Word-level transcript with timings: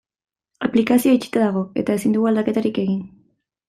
Aplikazioa 0.67 1.19
itxita 1.19 1.45
dago 1.45 1.63
eta 1.83 2.01
ezin 2.01 2.19
dugu 2.19 2.35
aldaketarik 2.35 2.85
egin. 2.89 3.03